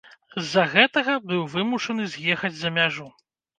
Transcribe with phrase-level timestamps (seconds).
[0.37, 3.07] З за гэтага быў вымушаны з'ехаць за мяжу.